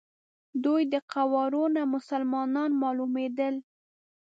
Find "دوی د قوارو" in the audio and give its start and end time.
0.63-1.63